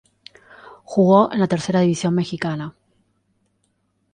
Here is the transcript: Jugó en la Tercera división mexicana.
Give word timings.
Jugó 0.83 1.31
en 1.31 1.39
la 1.39 1.47
Tercera 1.47 1.81
división 1.81 2.15
mexicana. 2.15 2.73